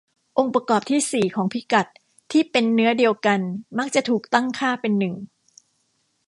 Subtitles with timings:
[0.37, 1.87] องค์ประกอบที่สี่ของพิกัด
[2.31, 3.39] ที่เป็นเนื้อเดียวกัน
[3.77, 5.15] มักจะถูกตั้งค่าเป็นหนึ่ง